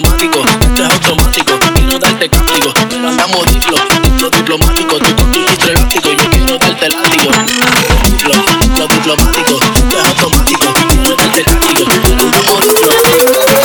diplomático, 0.00 0.44
esto 0.60 0.82
es 0.82 0.90
automático, 0.90 1.52
no 1.86 1.98
darte 1.98 2.28
castigo. 2.28 2.72
Pero 2.88 3.08
andamos 3.08 3.44
diplo, 3.46 3.76
diplo 4.02 4.30
diplomático, 4.30 4.98
tú 4.98 5.16
con 5.16 5.30
tu 5.32 5.40
chiste 5.40 5.70
elástico, 5.70 6.10
yo 6.12 6.30
quiero 6.30 6.58
darte 6.58 6.88
látigo. 6.88 7.32
Diplo, 8.04 8.34
diplo 8.60 8.86
diplomático, 8.88 9.58
esto 9.74 9.98
es 9.98 10.08
automático, 10.08 10.72
no 11.04 11.16
darte 11.16 11.44
castigo. 11.44 11.84
Pero 12.02 12.22
andamos. 12.22 12.60
Diplo. 12.60 12.92
Diplo. 13.04 13.60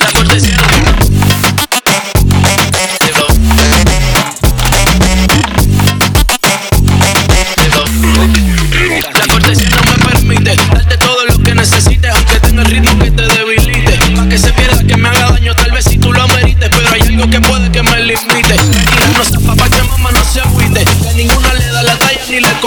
La 0.00 0.12
cortesía. 0.12 0.77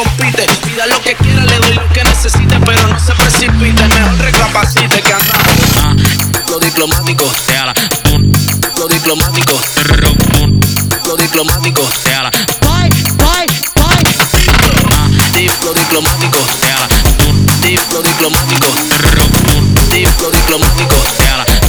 Compite. 0.04 0.46
Pida 0.64 0.86
lo 0.88 1.02
que 1.02 1.16
quiera, 1.16 1.44
le 1.46 1.58
doy 1.60 1.74
lo 1.74 1.88
que 1.90 2.04
necesite, 2.04 2.60
pero 2.66 2.88
no 2.88 3.00
se 3.00 3.14
precipite, 3.14 3.88
mejor 3.88 4.18
recapacite 4.18 5.02
que 5.02 5.14
anda. 5.14 5.40
Lo 6.50 6.60
diplomático, 6.60 7.26
lo 8.78 8.88
diplomático, 8.88 9.60
lo 11.06 11.16
diplomático, 11.18 11.92
diplo 15.34 15.74
diplomático, 15.74 16.40
diplo 17.62 18.02
diplomático, 18.02 18.68
diplo 19.90 20.32
diplomático. 20.32 21.61